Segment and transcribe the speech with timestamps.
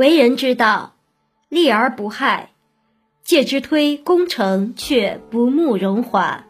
[0.00, 0.94] 为人之道，
[1.50, 2.52] 利而不害；
[3.22, 6.46] 戒之推，功成却不慕荣华。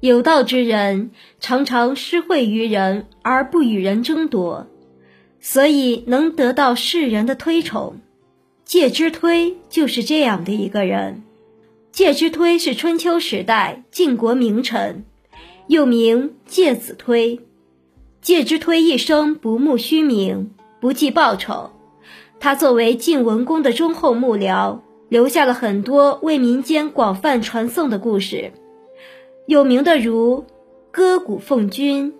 [0.00, 4.66] 有道之人常常施惠于人而不与人争夺，
[5.40, 8.02] 所以能得到世人的推崇。
[8.66, 11.22] 介之推就是这样的一个人。
[11.90, 15.06] 介之推是春秋时代晋国名臣，
[15.68, 17.40] 又名介子推。
[18.20, 20.50] 介之推一生不慕虚名，
[20.82, 21.70] 不计报酬。
[22.42, 28.50] 他作为晋文公的忠厚幕僚，留下了很多为民间广泛传颂的故事。
[29.46, 30.44] 有名的如
[30.90, 32.14] 割谷奉君、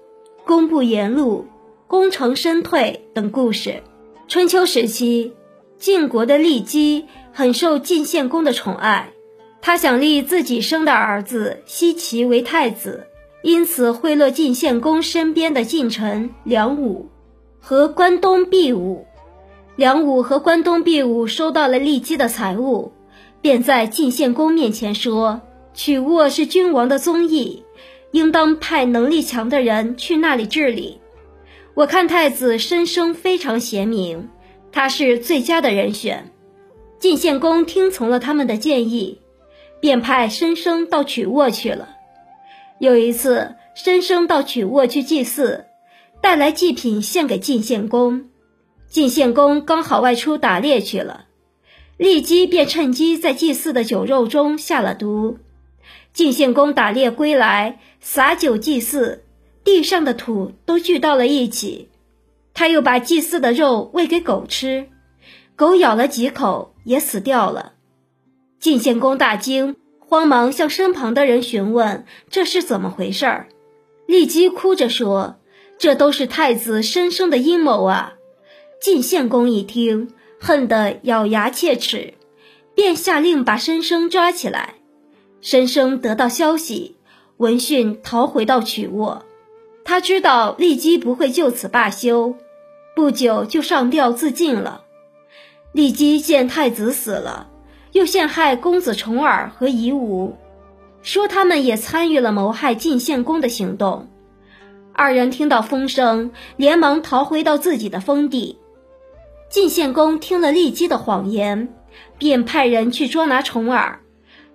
[0.45, 1.47] 工部沿路、
[1.89, 3.83] 功成身退等故事。
[4.29, 5.33] 春秋时期，
[5.77, 9.11] 晋国的骊姬很受晋献公的宠爱，
[9.61, 13.09] 他想立自己生的儿子奚齐为太子。
[13.43, 17.09] 因此，贿赂晋献公身边的近臣梁武
[17.59, 19.05] 和关东毕武。
[19.77, 22.93] 梁武和关东毕武收到了骊姬的财物，
[23.41, 25.41] 便在晋献公面前说
[25.73, 27.65] ：“曲沃是君王的宗裔，
[28.11, 31.01] 应当派能力强的人去那里治理。
[31.73, 34.29] 我看太子申生非常贤明，
[34.71, 36.31] 他是最佳的人选。”
[37.01, 39.21] 晋献公听从了他们的建议，
[39.81, 41.89] 便派申生到曲沃去了。
[42.79, 45.65] 有一次，申生到曲沃去祭祀，
[46.21, 48.27] 带来祭品献给晋献公。
[48.93, 51.25] 晋献公刚好外出打猎去了，
[51.97, 55.39] 骊姬便趁机在祭祀的酒肉中下了毒。
[56.13, 59.25] 晋献公打猎归来，洒酒祭祀，
[59.65, 61.89] 地上的土都聚到了一起。
[62.53, 64.89] 他又把祭祀的肉喂给狗吃，
[65.57, 67.73] 狗咬了几口也死掉了。
[68.61, 69.75] 晋献公大惊。
[69.99, 73.49] 慌忙向身旁的人询问这是怎么回事儿，
[74.07, 75.37] 骊姬哭着说
[75.81, 78.13] ：“这都是太子申生的阴谋啊！”
[78.83, 80.09] 晋献公一听，
[80.41, 82.15] 恨得咬牙切齿，
[82.75, 84.75] 便下令把申生抓起来。
[85.41, 86.97] 申生得到消息，
[87.37, 89.25] 闻讯逃回到曲沃。
[89.85, 92.35] 他知道骊姬不会就此罢休，
[92.97, 94.83] 不久就上吊自尽了。
[95.73, 97.51] 骊姬见太子死了。
[97.93, 100.37] 又陷害公子重耳和夷吾，
[101.03, 104.09] 说他们也参与了谋害晋献公的行动。
[104.93, 108.59] 二人听到风声，连忙逃回到自己的封地。
[109.53, 111.69] 晋献公听了骊姬的谎言，
[112.17, 114.01] 便派人去捉拿重耳，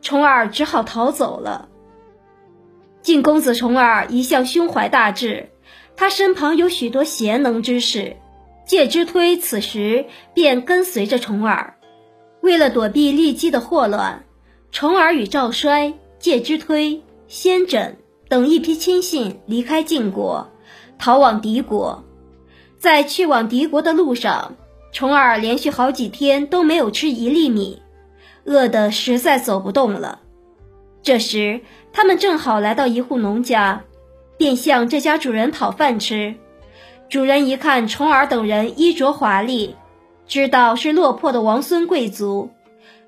[0.02, 1.70] 重耳只好逃走了。
[3.04, 5.52] 晋公子重耳一向胸怀大志，
[5.96, 8.18] 他身旁有许多贤能之士，
[8.66, 11.76] 介之推此时便跟随着重耳。
[12.42, 14.26] 为了躲避骊姬的祸乱，
[14.72, 17.98] 重耳与赵衰、介之推、先轸
[18.30, 20.50] 等一批亲信离开晋国，
[20.98, 22.04] 逃往敌国。
[22.80, 24.56] 在去往敌国的路上，
[24.98, 27.84] 重耳连续好几天都没有吃一粒米，
[28.46, 30.22] 饿得实在走不动了。
[31.04, 31.62] 这时，
[31.94, 33.84] 他们正好来到一户农家，
[34.40, 36.34] 便向这家主人讨饭吃。
[37.10, 39.76] 主人一看重耳等人衣着华丽。
[40.26, 42.50] 知道是落魄的王孙贵族，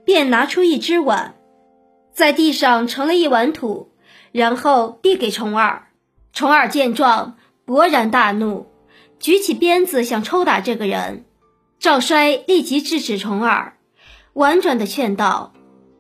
[0.06, 1.34] 便拿出一只碗，
[2.14, 3.90] 在地上盛了一碗土，
[4.32, 5.88] 然后递给重耳。
[6.34, 7.36] 重耳见状，
[7.66, 8.68] 勃然大怒，
[9.18, 11.26] 举起鞭子想抽打这个人。
[11.80, 13.78] 赵衰立即制止重耳，
[14.34, 15.54] 婉转的劝道：“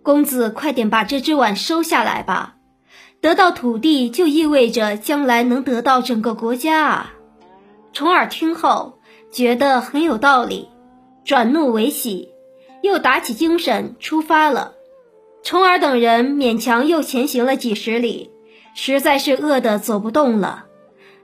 [0.03, 2.57] 公子，快点把这只碗收下来吧，
[3.21, 7.13] 得到土地就意味着将来能得到整个国家啊。”
[7.93, 8.99] 重耳听后
[9.31, 10.67] 觉得很有道理。
[11.23, 12.29] 转怒为喜，
[12.81, 14.73] 又打起精神出发了。
[15.43, 18.31] 重耳等人勉强又前行了几十里，
[18.73, 20.65] 实在是饿得走不动了，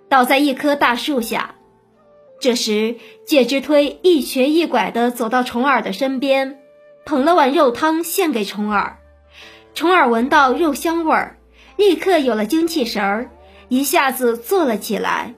[0.07, 1.54] 倒在一棵大树下。
[2.39, 6.59] 这时，介之推一瘸一拐地走到重耳的身边，
[7.05, 8.97] 捧了碗肉汤献给重耳。
[9.73, 11.37] 重耳闻到肉香味儿，
[11.75, 13.31] 立刻有了精气神儿，
[13.67, 15.33] 一下子坐了起来。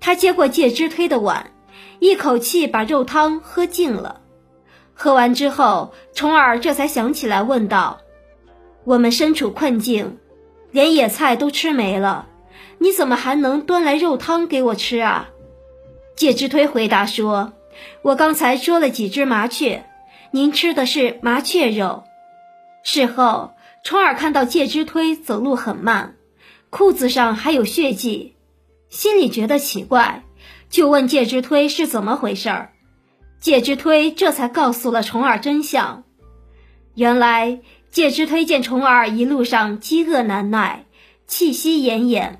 [0.00, 1.52] 他接过介之推的碗。
[1.98, 4.20] 一口气把肉汤喝尽了，
[4.92, 8.00] 喝完之后，重耳这才想起来，问道
[8.84, 10.18] ：“我们身处困境，
[10.70, 12.28] 连野菜都吃没了，
[12.78, 15.30] 你怎么还能端来肉汤给我吃啊？”
[16.16, 17.52] 介之推回答说
[18.02, 19.84] ：“我刚才捉了几只麻雀，
[20.30, 22.04] 您吃的是麻雀肉。”
[22.82, 23.52] 事后，
[23.84, 26.16] 重耳看到介之推走路很慢，
[26.70, 28.34] 裤子上还有血迹，
[28.88, 30.22] 心里觉得奇怪。
[30.68, 32.72] 就问介之推是怎么回事儿，
[33.38, 36.02] 介之推这才告诉了重耳真相。
[36.94, 37.60] 原来
[37.90, 40.86] 介之推见重耳一路上饥饿难耐，
[41.26, 42.38] 气息奄奄，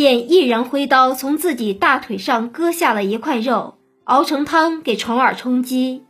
[0.00, 3.74] 便毅然挥刀从自己大腿上割下了一块肉，
[4.04, 6.04] 熬成汤给重耳充饥。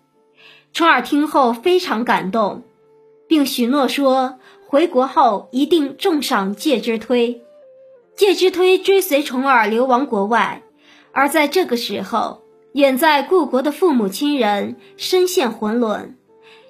[0.73, 2.63] 重耳听后非常感动，
[3.27, 4.39] 并许诺说
[4.69, 7.43] 回国后一定重赏介之推。
[8.15, 10.63] 介之推追随重耳流亡国外，
[11.11, 12.43] 而在这个时候，
[12.75, 16.15] 远在故国的父母亲人身陷混乱，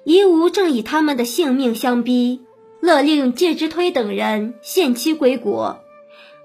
[0.05, 2.41] 夷吾正以他们的性命相逼，
[2.79, 5.77] 勒令介之推等人限期归国。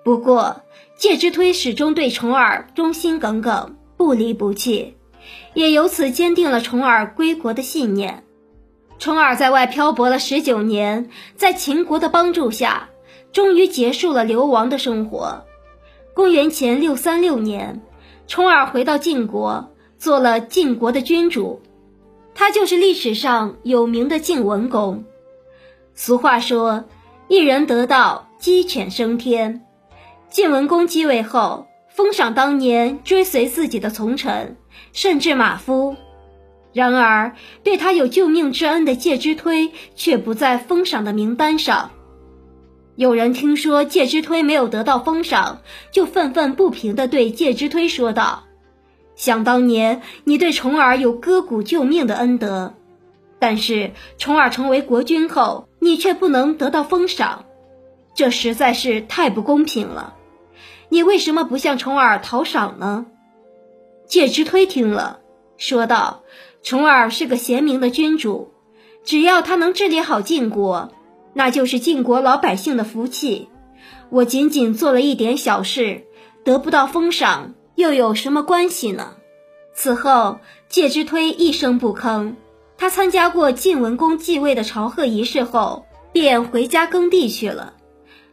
[0.04, 0.60] 不过，
[0.96, 4.94] 介之推始终对重耳忠心耿耿，不离不弃。
[5.54, 8.24] 也由此坚定了重耳归国的信念。
[8.98, 12.88] 重耳在外漂泊了十九年，在秦国的帮助下，
[13.32, 15.44] 终于结束了流亡的生活。
[16.14, 17.82] 公元前六三六年，
[18.26, 21.60] 重耳回到晋国，做了晋国的君主。
[22.34, 25.04] 他就是历史上有名的晋文公。
[25.94, 26.84] 俗话说
[27.28, 29.65] ：“一人得道，鸡犬升天。”
[30.30, 31.66] 晋文公继位后。
[31.88, 34.58] 封赏当年追随自己的从臣，
[34.92, 35.96] 甚至马夫。
[36.74, 41.90] 然而，对他有救命之恩的介之推却不在封赏的名单上。
[42.96, 48.44] 有人听说介之推没有得到封赏，就愤愤不平地对介之推说道
[49.16, 52.74] ：“想当年你对重耳有割骨救命的恩德，
[53.38, 57.46] 但是重耳成为国君后，你却不能得到封赏，
[58.16, 60.14] 这实在是太不公平了。”
[60.88, 63.06] 你为什么不向重耳讨赏呢？
[64.06, 65.18] 介之推听了，
[65.56, 66.22] 说道
[66.62, 68.52] ：“重耳是个贤明的君主，
[69.04, 70.92] 只要他能治理好晋国，
[71.34, 73.48] 那就是晋国老百姓的福气。
[74.10, 76.04] 我仅仅做了一点小事，
[76.44, 79.16] 得不到封赏，又有什么关系呢？”
[79.74, 80.38] 此后，
[80.68, 82.34] 介之推一声不吭。
[82.78, 87.74] 他参加过晋文公继位的朝贺仪式后，便回家耕地去了，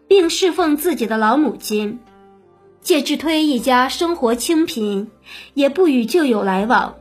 [0.07, 1.99] 并侍奉自己的老母亲。
[2.81, 5.09] 介之推一家生活清贫，
[5.53, 6.95] 也不与旧友来往。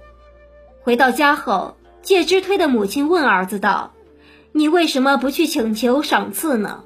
[0.82, 3.92] 回到家后，介之推的母亲问儿子道
[4.52, 6.84] ：“你为什么不去请求赏赐呢？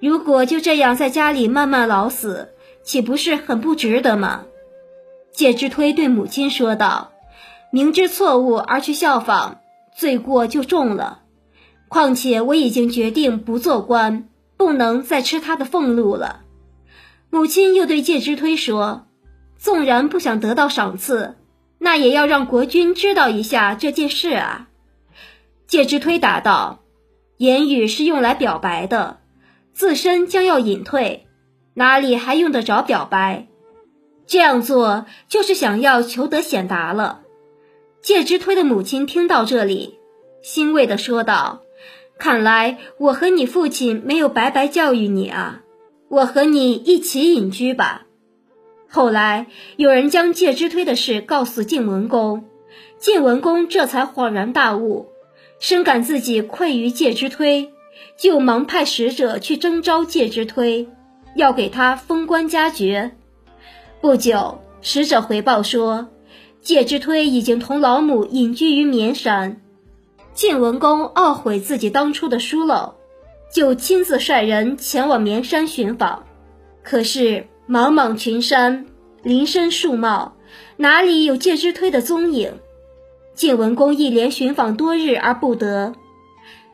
[0.00, 2.48] 如果就这样在家里慢慢老死，
[2.82, 4.44] 岂不是很不值得吗？”
[5.32, 7.12] 介之推对母亲说道
[7.70, 9.60] ：“明知错误而去效仿，
[9.94, 11.20] 罪过就重了。
[11.88, 14.28] 况且我已经决定不做官，
[14.58, 16.42] 不能再吃他的俸禄了。”
[17.30, 19.06] 母亲又对介之推说
[19.56, 21.36] ：“纵然不想得到赏赐，
[21.78, 24.68] 那也要让国君知道一下这件事啊。”
[25.66, 26.80] 介之推答道
[27.36, 29.20] ：“言语是用来表白的，
[29.74, 31.26] 自身将要隐退，
[31.74, 33.46] 哪里还用得着表白？
[34.26, 37.20] 这样做就是想要求得显达了。”
[38.00, 39.98] 介之推的母亲听到这里，
[40.40, 41.60] 欣慰地说道
[42.18, 45.62] ：“看来我和你父亲没有白白教育你啊。”
[46.10, 48.06] 我和你一起隐居吧。
[48.88, 52.46] 后来有人将介之推的事告诉晋文公，
[52.98, 55.08] 晋文公这才恍然大悟，
[55.60, 57.70] 深感自己愧于介之推，
[58.16, 60.88] 就忙派使者去征召介之推，
[61.36, 63.10] 要给他封官加爵。
[64.00, 66.08] 不久，使者回报说，
[66.62, 69.60] 介之推已经同老母隐居于绵山。
[70.38, 72.94] 晋文公懊悔自己当初的疏漏。
[73.52, 76.26] 就亲自率人前往绵山寻访，
[76.84, 78.86] 可是茫茫群山，
[79.24, 80.36] 林深树茂，
[80.76, 82.52] 哪里有介之推的踪影？
[83.34, 85.96] 晋文公一连寻访多日而不得。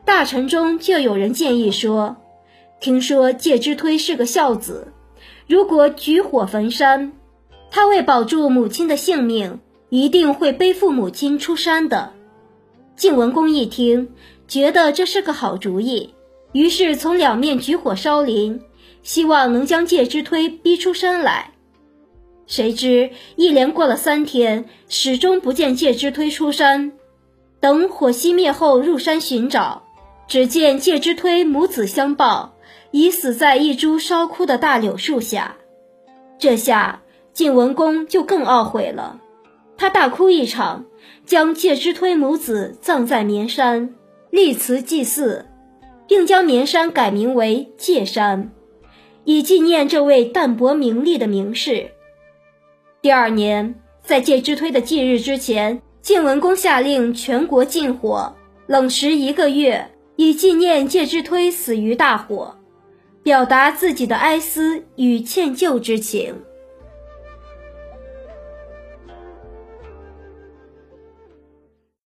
[0.05, 2.17] 大臣中就有人建议说
[2.79, 4.89] ：“听说介之推是个孝子，
[5.47, 7.13] 如果举火焚山，
[7.71, 12.11] 他为保住母亲的性命，一定会背负母亲出山的。”
[12.95, 14.09] 晋文公一听，
[14.47, 16.13] 觉得这是个好主意。
[16.53, 18.61] 于是从两面举火烧林，
[19.03, 21.51] 希望能将介之推逼出山来。
[22.47, 26.93] 谁知一连过了三天，始终不见介之推出山。
[27.59, 29.83] 等火熄灭后入山寻找，
[30.27, 32.55] 只见介之推母子相抱，
[32.91, 35.57] 已死在一株烧枯的大柳树下。
[36.37, 37.01] 这下
[37.33, 39.19] 晋文公就更懊悔了，
[39.77, 40.85] 他大哭一场，
[41.25, 43.93] 将介之推母子葬在绵山，
[44.29, 45.45] 立祠祭祀。
[46.07, 48.51] 并将绵山改名为界山，
[49.23, 51.91] 以纪念这位淡泊名利的名士。
[53.01, 58.35] 第二年，在介之推的忌日之前，晋文公下令全国禁火，
[58.67, 62.55] 冷食一个月，以纪念介之推死于大火，
[63.23, 66.35] 表达自己的哀思与歉疚之情。